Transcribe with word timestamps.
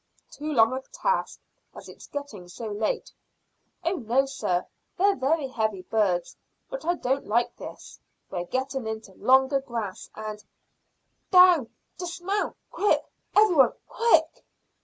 "Too 0.31 0.51
long 0.51 0.73
a 0.73 0.81
task, 0.91 1.39
as 1.75 1.87
it's 1.87 2.07
getting 2.07 2.47
so 2.47 2.65
late." 2.71 3.11
"Oh 3.83 3.97
no, 3.97 4.25
sir; 4.25 4.65
they're 4.97 5.15
very 5.15 5.47
heavy 5.47 5.83
birds. 5.83 6.35
But 6.71 6.85
I 6.85 6.95
don't 6.95 7.27
like 7.27 7.55
this; 7.57 7.99
we're 8.31 8.45
getting 8.45 8.87
into 8.87 9.13
longer 9.13 9.59
grass 9.61 10.09
and 10.15 10.43
down 11.29 11.69
dismount 11.99 12.57
quick, 12.71 13.03
every 13.37 13.53
one 13.53 13.73
quick!" 13.87 14.43